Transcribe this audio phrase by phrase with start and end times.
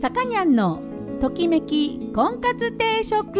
[0.00, 0.80] さかにゃんの
[1.20, 3.38] ときめき婚活定食。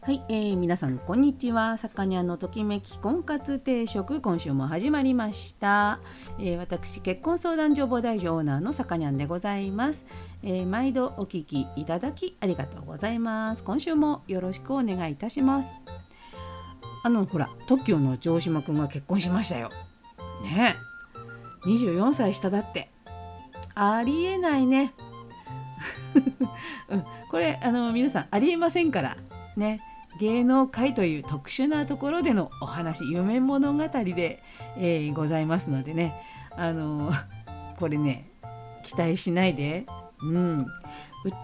[0.00, 1.76] はい、えー、皆さんこんにちは。
[1.76, 6.00] さかにゃんのときめき婚活定食今週も始まりました、
[6.38, 10.06] えー、私結婚相談所母大女オーナーのさかにゃんでございます、
[10.42, 13.62] えー、毎度お聞きいただきありがとうございます。
[13.64, 15.87] 今週もよろしくお願いいたします。
[17.02, 19.70] あのほら TOKIO の城島くんが結婚しましたよ。
[20.42, 20.76] ね
[21.64, 22.90] 24歳下だって。
[23.74, 24.92] ありえないね。
[26.88, 29.16] うん、これあの皆さんありえませんから
[29.56, 29.80] ね。
[30.18, 34.42] 芸能界という特殊なところでのお話夢物語で、
[34.76, 36.14] えー、ございますのでね。
[36.56, 37.12] あの
[37.76, 38.28] これね
[38.82, 39.86] 期待しないで。
[40.20, 40.66] うん、う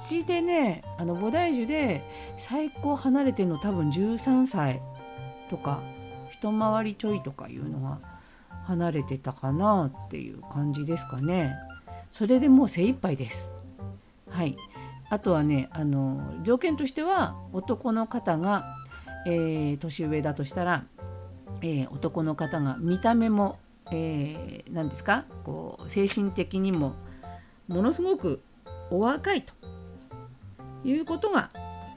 [0.00, 2.02] ちでねあの菩提樹で
[2.36, 4.80] 最高離れてるの多分13歳。
[5.50, 5.82] とか
[6.30, 8.00] 一回りちょいとかいうのが
[8.66, 11.54] 離れてたかなっていう感じですかね。
[12.10, 13.52] それでもう精一杯です。
[14.30, 14.56] はい。
[15.10, 18.64] あとはねあの条件としては男の方が、
[19.26, 20.84] えー、年上だとしたら、
[21.60, 23.58] えー、男の方が見た目も、
[23.90, 26.94] えー、何ですかこう精神的にも
[27.68, 28.42] ものすごく
[28.90, 29.52] お若いと
[30.84, 31.50] いうことが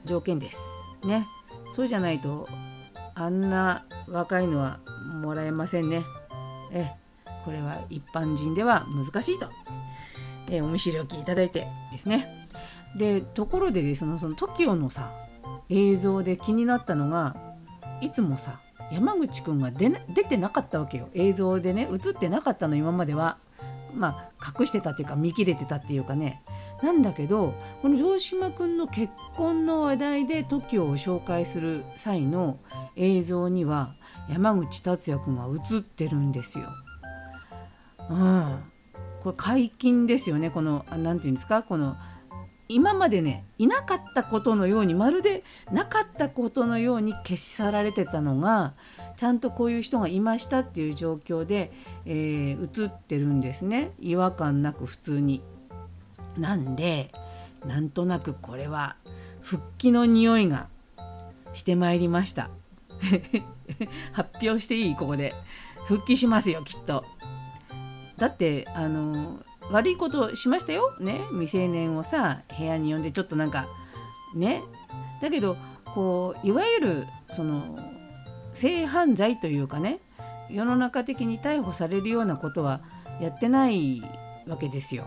[0.04, 0.62] 条件です。
[1.04, 1.26] ね。
[1.70, 2.48] そうじゃないと
[3.18, 4.78] あんな若いのは
[5.22, 6.04] もらえませんね。
[6.72, 6.92] え
[7.44, 9.50] これは一般人では難しいと、
[10.50, 12.46] えお見知りおきいただいてですね。
[12.96, 15.12] でところでそのその TOKIO のさ
[15.68, 17.36] 映像で気になったのが
[18.00, 18.60] いつもさ
[18.92, 23.36] 山口くんが出出てなかったわけよ映像でね映ってなかったの今までは
[23.94, 26.42] まあ隠してたっていうか見切れてたっていうかね
[26.82, 32.58] なんだけどこの城島くんの結婚の話題で TOKIO を紹介する際の
[32.94, 33.94] 映像には
[34.30, 36.68] 山口達也くんが映ってるんですよ。
[38.10, 38.62] うん、
[39.22, 41.62] これ解禁ですよねこの何て言うんですか？
[41.62, 41.96] この
[42.70, 45.42] 今までねいなかったことのようにまるで
[45.72, 48.74] なかったことのように消し去られてたのが
[49.16, 51.72] ちゃんとこういう人がいましたっていう状況で、
[52.04, 55.42] えー、映ってるんですね違和感なく普通に。
[56.38, 57.10] なんで
[57.66, 58.96] なんとなくこれは
[59.40, 60.68] 復帰の匂いが
[61.54, 62.50] してまいりました。
[64.12, 64.96] 発表していい？
[64.96, 65.34] ここで。
[65.86, 67.04] 復帰しますよきっと。
[68.18, 69.40] だってあの
[69.70, 70.94] 悪いことしましたよ？
[71.00, 71.20] ね？
[71.30, 73.66] 未成年をさ部屋に呼んでちょっとなんか
[74.34, 74.62] ね？
[75.22, 75.56] だけど
[75.86, 77.78] こういわゆるその
[78.52, 80.00] 性犯罪というかね
[80.50, 82.80] 世の中的に逮捕されるようなことは
[83.20, 84.02] やってない
[84.46, 85.04] わけですよ。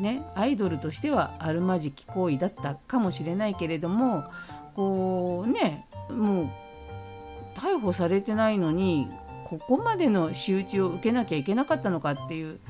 [0.00, 4.24] ね、アイドルとしてはあるまじき行為だったかもしれないけれども
[4.74, 6.50] こうねもう
[7.54, 9.08] 逮捕されてないのに
[9.44, 12.60] ここまでの仕打ちを受けなきゃいけなかったのかっていう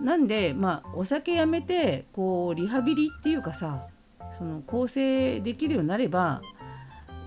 [0.00, 3.86] なんでまあお酒やめてこうリハビリっていうかさ
[4.36, 6.42] その更生できるようになれば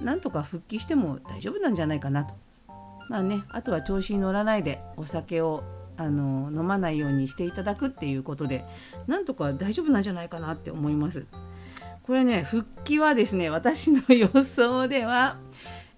[0.02, 2.36] なんとか復帰しても大丈夫なんじゃないかなと。
[3.10, 5.64] まあねあとは調子に乗らないでお酒を
[6.00, 8.64] あの飲まないようにしていただくっていうことで
[9.06, 11.26] なんとか大丈夫なんじゃないかなって思います。
[12.04, 15.38] これね復帰はですね私の予想では、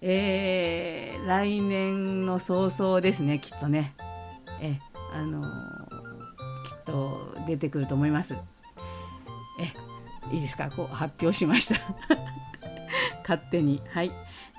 [0.02, 3.94] えー、来年の早々ですねきっとね。
[4.60, 4.80] え
[5.14, 8.36] あの、きっと出てくると思います。
[9.60, 10.70] えいいですか？
[10.72, 11.80] こう発表しました。
[13.28, 13.82] 勝手に。
[13.90, 14.12] はい、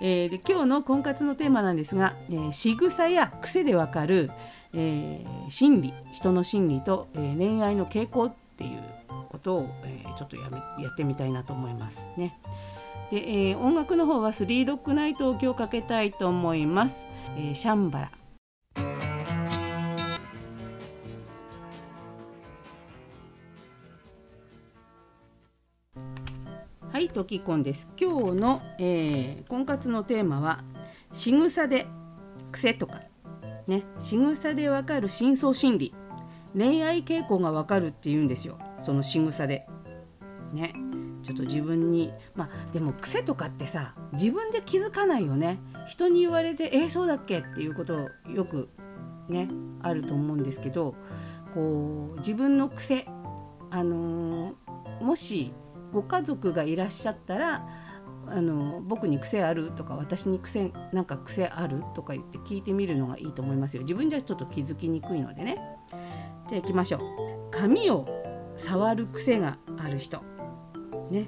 [0.04, 4.32] えー、で今日の婚活のテーマなんですが、えー、仕草や癖でわかる、
[4.74, 8.82] えー、心理人の心理と、えー、恋愛の傾向っていう
[9.28, 12.36] ことを、えー、ちょっとやめやってみたいなと思いますね。
[13.12, 13.18] で、
[13.50, 17.06] えー、音楽の方はスリードッグナイトを今日かけたいと思います。
[17.36, 18.10] えー、シャンバラ
[27.12, 27.88] トキコンです。
[28.00, 30.64] 今日の、えー、婚活のテーマは
[31.12, 31.86] 仕草で
[32.50, 33.02] 癖とか。
[33.66, 33.84] ね。
[33.98, 35.94] 仕草でわかる深層心理。
[36.56, 38.58] 恋愛傾向がわかるって言うんですよ。
[38.82, 39.66] その仕草で。
[40.52, 40.72] ね。
[41.22, 45.60] ちょっと自分にまあでも癖とかってさ自分で気づかないよね。
[45.86, 48.70] 人に言われて「えー、そうだっけ?」っていうことよく
[49.28, 49.48] ね
[49.82, 50.94] あると思うんですけど
[51.54, 53.06] こう自分の癖
[53.70, 55.52] あのー、もし
[55.92, 57.66] ご家族がいらっしゃったら
[58.28, 63.82] あの僕に癖あるとか私に癖なんか癖あるとか言って聞いてみるのがいいと思いますよ。
[63.82, 65.58] 自分じゃちょっと気づきにくいのでね。
[66.48, 67.00] じゃあ行きましょう。
[67.50, 68.06] 髪を
[68.56, 70.22] 触る癖がある人。
[71.10, 71.26] ね。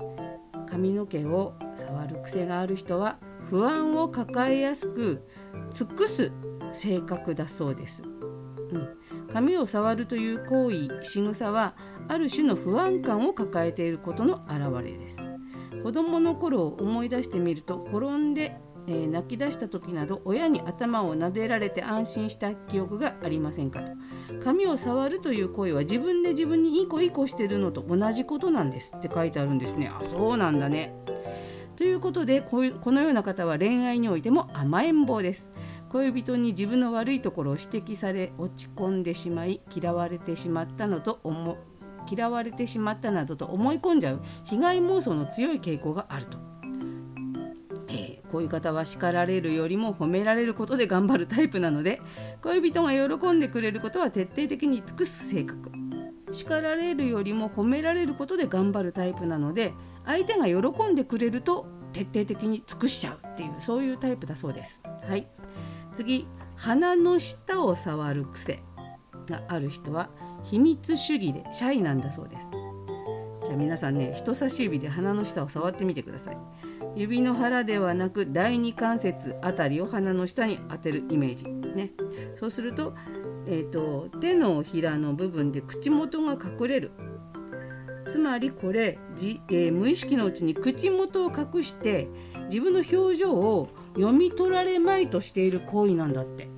[0.68, 5.28] 髪の毛を触る癖がある人は不安を抱えやすく
[5.72, 6.32] 尽くす
[6.72, 8.02] 性格だそうです。
[8.02, 8.88] うん、
[9.34, 11.74] 髪を触るという行為仕草は
[12.06, 15.28] ある種の不安感を抱えていることの表れです。
[15.82, 23.92] 子供の頃を思い出してみると転んで、えー、泣き出した時など親に頭を撫でられて安心した記憶がありませんかと。
[24.44, 29.90] 髪を触るという行為は自分で自分にいい子いい子してるのと同じことなんですって書いてあるんですね。
[29.92, 30.92] あそうなんだね。
[31.76, 35.50] ということでこのような方は恋愛においても甘えん坊です。
[35.94, 41.56] 恋人に自分の悪いところを指摘され落ち込んでしまい嫌われてしまったのと思
[42.10, 46.38] 嫌われてしまったなどと思い込んじゃう被害妄想の強い傾向があると。
[47.88, 52.00] えー、こういう方は叱られるよりも褒められることで頑張るタイプなので
[52.42, 55.70] 恋人が喜んでくれることは徹底的に尽くす性格
[56.32, 59.72] 叱られるよりも褒められることで頑張るタイプなので
[60.04, 64.82] 相手が喜んでくれると徹底的に尽くしちゃうっていうそういうタイプだそうです。
[65.08, 65.28] はい
[65.94, 66.26] 次
[66.56, 68.60] 鼻の下を触る癖
[69.28, 70.10] がある人は
[70.42, 72.50] 秘密主義でシャイなんだそうです。
[73.44, 76.38] じゃあ皆さんね人差し指で鼻の下を触ってみてください。
[76.96, 81.46] 指の腹ではなく第二関節あたりを鼻の下に当てるイメージ。
[81.46, 81.92] ね。
[82.34, 82.94] そうすると,、
[83.46, 86.92] えーと、手のひらの部分で口元が隠れる。
[88.06, 92.08] つまりこれじ、えー、無意識のうちに口元を隠して
[92.50, 96.48] 自分の表情を読み取られまいとしている行為なんだって。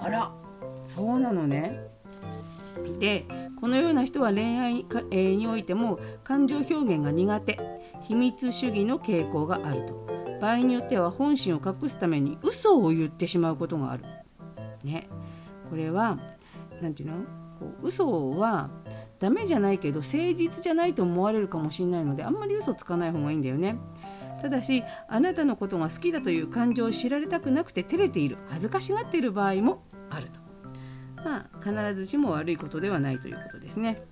[0.00, 0.32] あら
[0.84, 1.88] そうなのね。
[2.98, 3.24] で
[3.60, 4.84] このような人は恋愛
[5.36, 7.58] においても感情表現が苦手。
[8.02, 10.02] 秘密主義の傾向があると。
[10.40, 14.04] 場合によっては本心を隠すために嘘を言ってしまうことがある。
[14.82, 15.08] ね、
[15.70, 16.18] これは
[16.80, 17.24] 何て言うの？
[17.60, 18.70] こう嘘は
[19.20, 23.76] ダメじゃないけど誠実じゃないと思われるかもしれないのであんまり嘘つかない方がいいんだよね。
[24.42, 30.40] ただしあなたのことが好きだという感情を知られたくなくて照れている恥ずかしがっている場合もあると
[31.24, 34.02] まあ必ずしも悪いことではないということですね。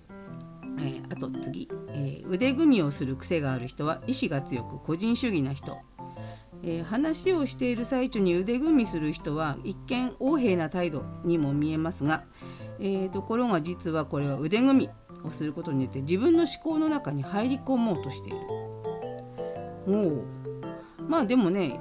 [0.79, 5.77] えー、あと次、えー、腕組みをする癖がある人は意志が強く個人主義な人、
[6.62, 12.23] えー、話をしている最中に腕組みする人は一見横柄な態度にも見えますが、
[12.79, 14.91] えー、ところが実はこれは腕組み
[15.25, 18.38] をすることによって自分の思考の中に入り込もうとしている。
[19.87, 20.25] お
[21.09, 21.81] まあでもね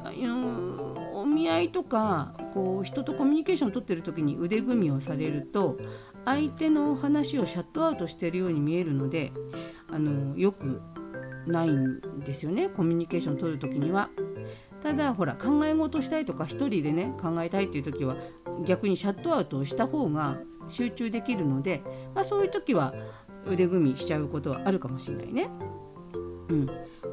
[1.13, 5.77] お見合いとかこう人とコミュニケーションを取ってる時に腕組みをされると
[6.25, 9.31] 相手の話をシャットアウトしてるように見えるので
[9.91, 10.81] あのよく
[11.45, 14.09] ないんですよねコミュニケーションを取る時には。
[14.81, 18.15] ただほら考え事したいとか一人でね考えたいっていう時は
[18.65, 20.37] 逆にシャットアウトをした方が
[20.69, 21.81] 集中できるので、
[22.15, 22.93] まあ、そういう時は
[23.45, 25.49] 腕組みしちゃうことはあるかもしれないね。
[26.49, 26.69] うん、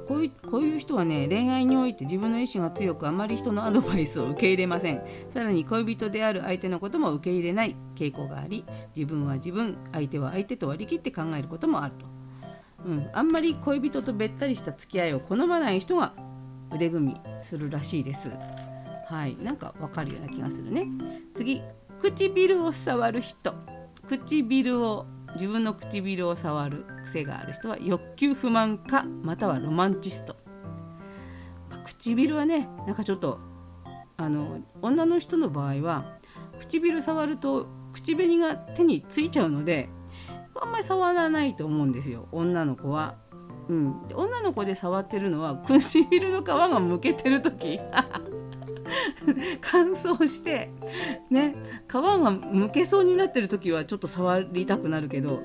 [0.08, 5.02] こういうこういう人はね恋愛において自分の意志が強くあまり人のアドバイスを受け入れません。
[5.30, 7.76] さらに恋人である相手のことも受け入れない。
[7.94, 8.64] 傾向があり
[8.94, 12.06] 自分は自分相手は相手と割り切って考えることもあると、
[12.84, 16.12] うん、あんまり恋人とべったりした付き合いを好まない人が
[16.72, 18.30] 腕組みするらしいです。
[19.08, 19.36] はい。
[19.40, 20.86] なんかわかるような気がするね。
[21.34, 21.62] 次。
[22.00, 23.54] 唇を触る人。
[24.08, 25.06] 唇を
[25.36, 30.36] 自分の唇を触る癖がある人は欲求不満かまたはロマンチスト、
[31.70, 33.38] まあ、唇はねなんかちょっと
[34.16, 36.18] あの女の人の場合は
[36.58, 39.88] 唇触ると口紅が手についちゃうので
[40.60, 42.28] あんまり触らないと思うんですよ。
[42.32, 43.16] 女の子は。
[43.68, 47.80] うん、女の子で触ってるのは唇の皮がむけてる時。
[49.60, 50.70] 乾燥して
[51.30, 51.54] ね
[51.88, 55.42] 皮がむけそうになってる時はちょっと触りたくなるけど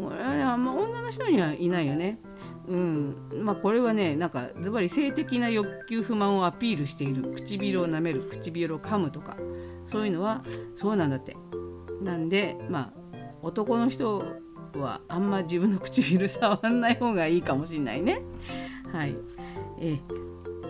[0.00, 2.20] 俺は、あんま女の人にはいないよね。
[2.68, 9.38] うんまあ、これはねなんかズバリ性的な欲求不満をアピールしている唇を舐める唇を噛むとか
[9.86, 10.44] そういうのは
[10.74, 11.36] そうなんだって。
[12.02, 12.92] なんでまあ
[13.42, 14.22] 男の人
[14.76, 18.22] はあんま自分の唇触らない方がいいかもしれないね。
[18.92, 19.16] はい、
[19.80, 19.98] え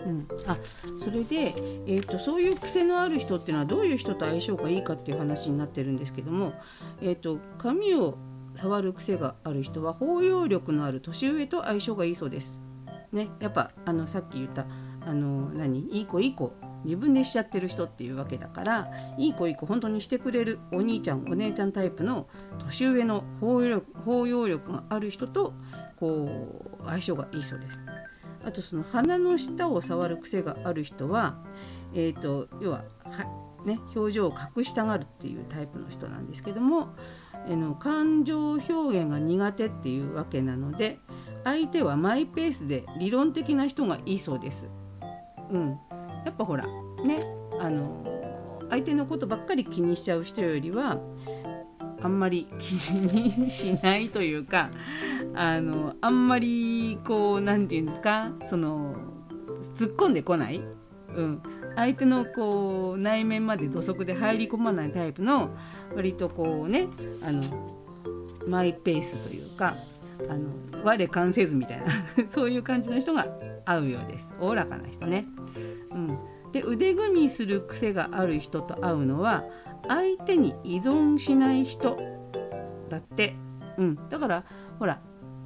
[0.09, 0.57] うん、あ
[0.97, 1.53] それで、
[1.85, 6.53] えーと、そういう癖のある人っていうのはどういう人と相性がいいかっていう話になってるんですけども、
[7.01, 8.17] えーと、髪を
[8.55, 12.51] 触る癖がある人は包容力のある年上と相性がいいそうです。
[13.11, 14.67] ね、やっぱあのさっき言った
[15.01, 16.53] あの何いい子いい子
[16.85, 18.87] 自分でしちゃってる人っていうわけだから
[19.17, 22.27] いい子いい子本当にしてくれるお兄ちゃんお姉ちゃんタイプの
[22.59, 25.53] 年上の包容力包容力がある人と
[25.95, 27.81] こう相性がいいそうです。
[28.45, 31.37] あとその鼻の下を触る癖がある人は、
[31.93, 32.83] えーと、要は
[33.65, 36.95] ね、表情を隠したがるっていうタイプの人なんですけども、
[37.47, 40.99] えの感情表現が苦手っていうわけなので
[41.43, 44.69] 相手はマイペースで理論的な人がいいそうです。
[45.49, 45.69] うん、
[46.25, 46.67] やっぱほら
[47.03, 47.25] ね
[47.59, 48.03] あの
[48.69, 50.99] 相手のことばっかり気にしちゃう人よりは
[52.01, 54.69] あんまり気にしないというか
[55.35, 58.95] あのあんまりこう何て言うんですかその
[59.77, 60.61] 突っ込んでこない、
[61.15, 61.41] うん、
[61.75, 65.49] 相手のこう内面まで土足で入り込まないタイプの
[65.95, 66.87] 割とこうね
[67.25, 67.43] あの
[68.47, 69.75] マイペースというか
[70.29, 70.49] あの
[70.83, 71.85] 我関せずみたいな
[72.27, 73.27] そういう感じの人が
[73.65, 74.33] 合うようです。
[74.39, 75.25] おおらかな人ね。
[75.91, 76.17] うん、
[76.51, 79.43] で腕組みする癖がある人と会うのは
[79.87, 81.97] 相手に依存しない人
[82.89, 83.35] だって、
[83.77, 84.43] うん、だから
[84.77, 84.99] ほら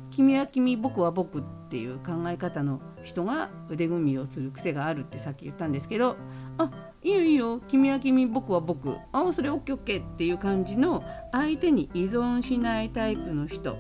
[0.10, 6.18] 君は君僕は僕っていう考え方の人が腕組みをする癖があるってさっき言ったんですけど
[6.58, 6.70] あ
[7.04, 8.96] いいよいいよ君は君僕は僕。
[9.12, 13.78] あそれ OKOK っていう感じの相手に依存しないタイプの人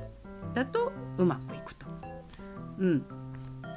[0.53, 1.85] だとうまくいくと。
[2.79, 3.05] うん。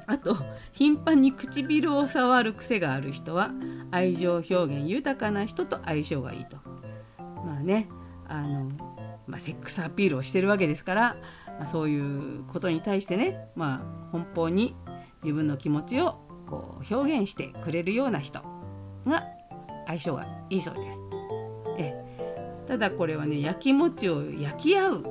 [0.07, 0.37] あと
[0.73, 3.51] 頻繁に唇を触る癖がある人は
[3.91, 6.59] 愛情表現豊かな人と相性がいいと。
[7.45, 7.89] まあね
[8.29, 8.71] あの、
[9.27, 11.17] まあ、セックスアピールをしてるわけですから、
[11.59, 13.83] まあ、そういうことに対してね、ま
[14.13, 14.77] あ、奔放に
[15.23, 18.41] 自分の気持ちをこう表現してくれるような人
[19.07, 19.25] が
[19.87, 21.03] 相性がいいそうです。
[21.79, 21.95] え
[22.67, 25.05] ただこれはね焼き餅を焼き合う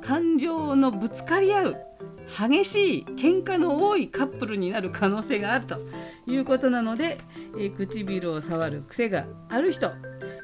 [0.00, 1.87] 感情のぶつかり合う
[2.28, 5.76] 激しい喧嘩の多いカップルになる可能性があると
[6.26, 7.18] いうことなので、
[7.56, 9.90] えー、唇を触る癖がある人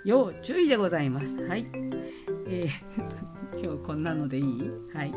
[0.04, 1.36] 要注意でございます。
[1.46, 1.66] はい、
[2.48, 3.24] えー
[3.56, 4.44] 今日こんなのでいい？
[4.92, 5.14] はい、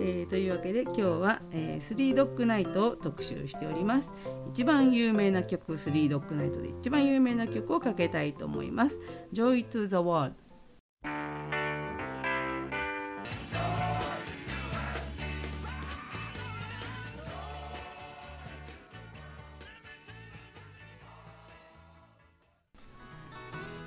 [0.00, 4.12] えー、というわけで今日は、えー、スリードッグナイトを特集しております。
[4.50, 9.00] 一番有名な曲スリードッグナイトで一番有名な曲をかけたいと思います。
[9.34, 10.32] Joy to the World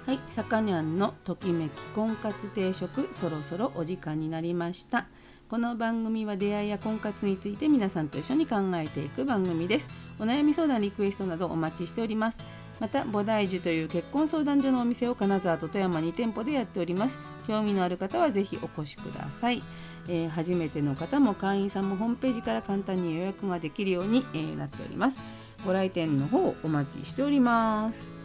[0.07, 5.05] はい、さかにゃんのときめき婚活定食そろそろお時間になりました。
[5.49, 9.89] この番組は出会いや婚活について皆さんと一緒に考えていく番組です。
[10.17, 12.41] お悩み相談リクエストなどお待ちしております。
[12.79, 17.19] また菩提樹という結婚相談所のお店を金沢と富山2店舗でやっております。
[17.45, 19.61] 興味のある方はぜひお越しください、
[20.07, 25.21] えー、初めての方も会員さんもホームページから簡単に予約ができるように、えー、なっております。
[25.65, 28.16] ご来店の方お待ちしております。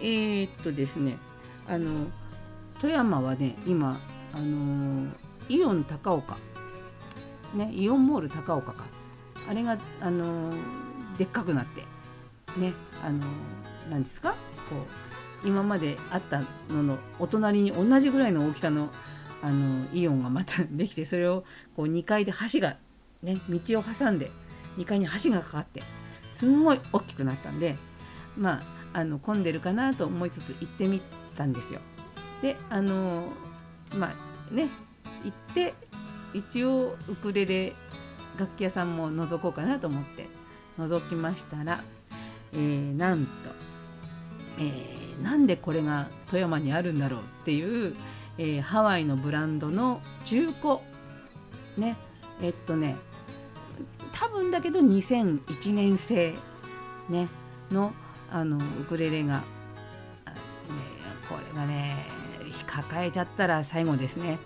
[0.00, 1.16] えー、っとですね
[1.68, 2.06] あの
[2.80, 4.00] 富山はね今
[4.32, 5.12] あの
[5.48, 6.36] イオン高岡
[7.54, 8.84] ねイオンモール高岡か。
[9.48, 10.52] あれがあの
[11.18, 11.82] でっかくなって
[12.56, 13.24] ねあの
[13.90, 14.34] 何ですか？
[14.68, 14.76] こ
[15.44, 18.90] う今まであったののお隣に同じぐらいの大きさの
[19.42, 22.76] あのイオンがまたできてそれをこう2階で橋が
[23.22, 24.30] ね道を挟んで
[24.76, 25.82] 2階に橋がかかって
[26.34, 27.76] すんごい大きくなったんで
[28.36, 28.62] まあ
[28.92, 31.00] あの混んでるかなと思いつつ行ってみ
[31.36, 31.80] たんですよ。
[32.42, 33.28] であの
[33.96, 34.68] まあね
[35.24, 35.74] 行って
[36.32, 37.74] 一応ウクレレ
[38.38, 40.26] 楽器屋さんも覗こうかなと思って
[40.78, 41.82] 覗きましたら、
[42.52, 43.30] えー、なんと、
[44.58, 47.94] えー、なんでこれが富山にあるんだろうっていう、
[48.38, 50.78] えー、ハワイのブランドの中古
[51.76, 51.96] ね
[52.42, 52.96] えっとね
[54.12, 56.34] 多分だけど2001年製、
[57.08, 57.28] ね、
[57.70, 57.92] の
[58.30, 59.44] あのウクレレが、ね、
[61.28, 62.06] これがね
[62.66, 64.38] 抱えちゃったら最後ですね。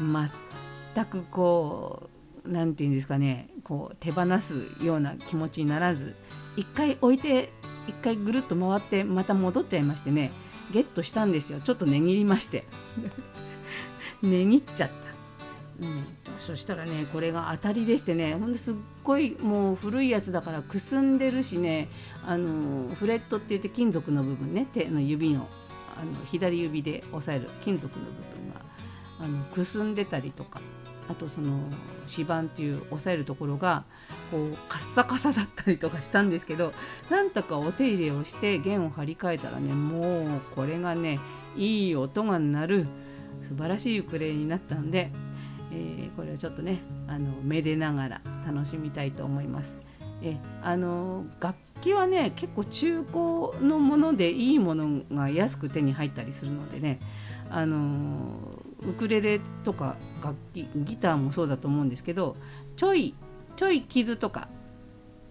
[0.00, 2.10] 全くこ
[2.44, 6.16] う何て言うんですかねこう手放すような気持ちにならず
[6.56, 7.50] 一回置いて
[7.86, 10.32] 一回ぐるっと回ってまた戻っちゃいましてね
[10.72, 11.60] ゲットしたんですよ。
[11.60, 12.64] ちょっと値切りまして。
[14.22, 14.94] 値切っちゃった、
[15.82, 16.06] うん、
[16.38, 21.88] そしたらねこれが当たりでしてねほんですっごいもう古いやつだからくすんでるしね
[22.24, 25.48] あのフレットって言って金属の部分ね手の指の
[26.00, 28.60] あの左指で押さえる金属の部分が
[29.20, 30.60] あのくすんでたりとか
[31.10, 31.58] あとその
[32.08, 33.84] 指板っていう押さえるところが
[34.30, 36.72] こうカッサカサだったりとかしたんですけど
[37.10, 41.18] なんとかお手入れをして弦を張り替えたらねもうこれがね
[41.56, 42.86] いい音が鳴る
[43.42, 45.10] 素晴らしいウクレレになったんで
[45.72, 49.78] えー、これをちょっとねあのめでながら楽しみたいと思います。
[50.22, 57.00] えあの楽器はね結構中古のものでいいものが安く手に入ったりするのでね
[57.50, 58.38] あの
[58.86, 62.36] ウクレレとか楽器ギターもそうだと思うんですけど
[62.76, 63.14] ちょい
[63.56, 64.48] ちょい傷とか、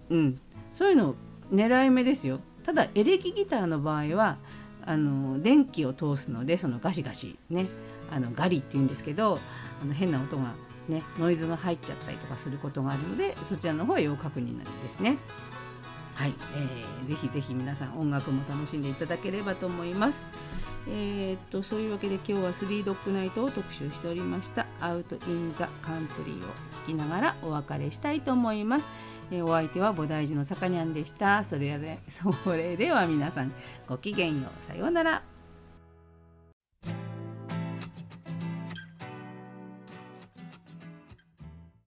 [0.10, 0.39] うん、
[0.74, 1.15] そういうの
[1.51, 2.39] 狙い目ですよ。
[2.63, 4.38] ただエレキギターの場合は
[4.86, 7.67] あの電気を通すのでそのガシガシね
[8.12, 9.39] あのガリって言うんですけど
[9.81, 10.53] あの変な音が
[10.88, 15.17] ねノイズが入っちゃったりとかすることがあるのでそちらの方は要確認なんですね。
[16.15, 20.27] はい、えー、ぜひぜひ皆さん音楽も楽しんでいただければと思います。
[20.88, 26.47] えー、っとそういうわけで今日はスリードッグナイトを特集しておりました「アウト・イン・ザ・カントリー」を
[26.85, 28.89] 聞きながらお別れしたいと思います。
[29.31, 31.43] えー、お相手は菩提寺のさかにゃんでした。
[31.43, 33.51] それでそれでは皆さん
[33.88, 35.30] ごきげんようさようなら。